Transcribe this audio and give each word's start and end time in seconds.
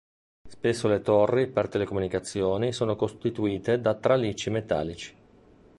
Spesso 0.49 0.87
le 0.87 1.01
torri 1.03 1.45
per 1.45 1.67
telecomunicazioni 1.69 2.73
sono 2.73 2.95
costituite 2.95 3.79
da 3.79 3.93
tralicci 3.93 4.49
metallici. 4.49 5.15